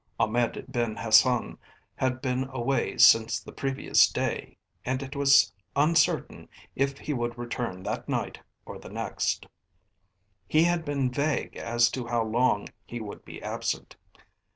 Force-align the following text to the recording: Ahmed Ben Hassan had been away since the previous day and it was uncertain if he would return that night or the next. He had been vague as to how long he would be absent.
Ahmed 0.19 0.65
Ben 0.67 0.95
Hassan 0.95 1.59
had 1.95 2.23
been 2.23 2.45
away 2.51 2.97
since 2.97 3.39
the 3.39 3.51
previous 3.51 4.07
day 4.11 4.57
and 4.83 5.03
it 5.03 5.15
was 5.15 5.53
uncertain 5.75 6.49
if 6.75 6.97
he 6.97 7.13
would 7.13 7.37
return 7.37 7.83
that 7.83 8.09
night 8.09 8.39
or 8.65 8.79
the 8.79 8.89
next. 8.89 9.45
He 10.47 10.63
had 10.63 10.83
been 10.85 11.11
vague 11.11 11.55
as 11.55 11.91
to 11.91 12.07
how 12.07 12.23
long 12.23 12.69
he 12.83 12.99
would 12.99 13.23
be 13.23 13.43
absent. 13.43 13.95